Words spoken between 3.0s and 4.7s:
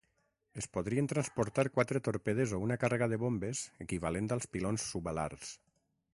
de bombes equivalent als